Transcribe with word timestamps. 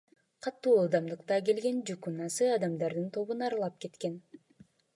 Катуу 0.45 0.71
ылдамдыкта 0.83 1.35
келген 1.49 1.77
жүк 1.91 2.09
унаасы 2.11 2.49
адамдардын 2.55 3.07
тобун 3.19 3.47
аралап 3.49 3.79
кеткен. 3.87 4.21